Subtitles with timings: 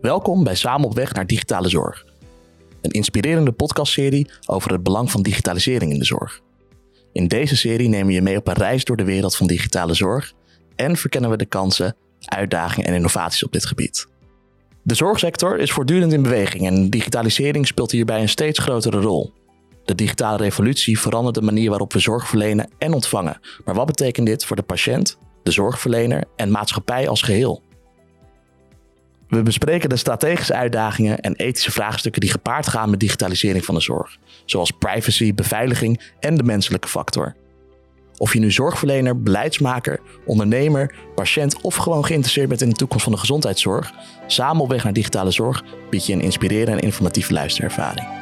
[0.00, 2.04] Welkom bij Samen op weg naar digitale zorg.
[2.80, 6.40] Een inspirerende podcastserie over het belang van digitalisering in de zorg.
[7.12, 9.94] In deze serie nemen we je mee op een reis door de wereld van digitale
[9.94, 10.32] zorg
[10.76, 14.06] en verkennen we de kansen, uitdagingen en innovaties op dit gebied.
[14.82, 19.32] De zorgsector is voortdurend in beweging en digitalisering speelt hierbij een steeds grotere rol.
[19.84, 23.40] De digitale revolutie verandert de manier waarop we zorg verlenen en ontvangen.
[23.64, 27.62] Maar wat betekent dit voor de patiënt, de zorgverlener en maatschappij als geheel?
[29.28, 33.80] We bespreken de strategische uitdagingen en ethische vraagstukken die gepaard gaan met digitalisering van de
[33.80, 37.34] zorg, zoals privacy, beveiliging en de menselijke factor.
[38.16, 43.12] Of je nu zorgverlener, beleidsmaker, ondernemer, patiënt of gewoon geïnteresseerd bent in de toekomst van
[43.12, 43.92] de gezondheidszorg,
[44.26, 48.17] samen op weg naar digitale zorg biedt je een inspirerende en informatieve luisterervaring.